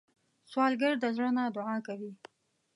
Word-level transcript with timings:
سوالګر 0.51 0.93
د 0.99 1.05
زړه 1.15 1.29
نه 1.37 1.43
دعا 1.55 1.75
کوي 1.87 2.11